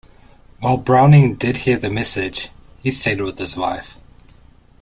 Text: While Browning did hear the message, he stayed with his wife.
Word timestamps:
While 0.59 0.77
Browning 0.77 1.35
did 1.35 1.57
hear 1.57 1.77
the 1.77 1.91
message, 1.91 2.49
he 2.81 2.89
stayed 2.89 3.21
with 3.21 3.37
his 3.37 3.55
wife. 3.55 3.99